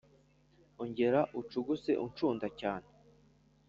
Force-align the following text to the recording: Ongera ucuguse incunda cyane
Ongera 0.81 1.21
ucuguse 1.39 1.91
incunda 2.05 2.47
cyane 2.59 2.87